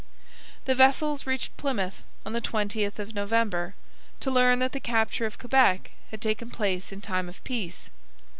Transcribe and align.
The 0.65 0.73
vessels 0.73 1.27
reached 1.27 1.55
Plymouth 1.57 2.01
on 2.25 2.33
the 2.33 2.41
20th 2.41 2.97
of 2.97 3.13
November, 3.13 3.75
to 4.21 4.31
learn 4.31 4.57
that 4.57 4.71
the 4.71 4.79
capture 4.79 5.27
of 5.27 5.37
Quebec 5.37 5.91
had 6.09 6.21
taken 6.21 6.49
place 6.49 6.91
in 6.91 7.01
time 7.01 7.29
of 7.29 7.43
peace. 7.43 7.91